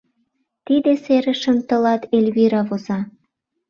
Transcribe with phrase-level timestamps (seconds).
[0.65, 2.99] —Тиде серышым тылат Эльвира воза.